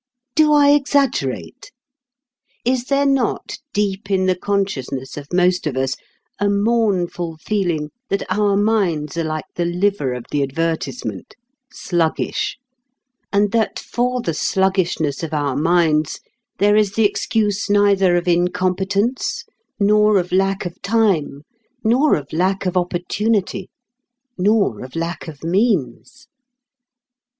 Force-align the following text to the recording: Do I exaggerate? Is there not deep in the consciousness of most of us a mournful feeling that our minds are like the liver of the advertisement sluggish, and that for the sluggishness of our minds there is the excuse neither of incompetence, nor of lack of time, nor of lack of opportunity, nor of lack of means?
Do 0.33 0.51
I 0.51 0.71
exaggerate? 0.71 1.71
Is 2.65 2.85
there 2.85 3.05
not 3.05 3.59
deep 3.71 4.09
in 4.09 4.25
the 4.25 4.35
consciousness 4.35 5.15
of 5.15 5.31
most 5.31 5.67
of 5.67 5.77
us 5.77 5.95
a 6.39 6.49
mournful 6.49 7.37
feeling 7.39 7.91
that 8.09 8.23
our 8.27 8.57
minds 8.57 9.15
are 9.15 9.23
like 9.23 9.45
the 9.53 9.65
liver 9.65 10.13
of 10.13 10.25
the 10.31 10.41
advertisement 10.41 11.35
sluggish, 11.71 12.57
and 13.31 13.51
that 13.51 13.77
for 13.77 14.23
the 14.23 14.33
sluggishness 14.33 15.21
of 15.21 15.35
our 15.35 15.55
minds 15.55 16.19
there 16.57 16.75
is 16.75 16.93
the 16.93 17.05
excuse 17.05 17.69
neither 17.69 18.15
of 18.15 18.27
incompetence, 18.27 19.43
nor 19.79 20.17
of 20.17 20.31
lack 20.31 20.65
of 20.65 20.81
time, 20.81 21.43
nor 21.83 22.15
of 22.15 22.33
lack 22.33 22.65
of 22.65 22.75
opportunity, 22.75 23.69
nor 24.35 24.83
of 24.83 24.95
lack 24.95 25.27
of 25.27 25.43
means? 25.43 26.25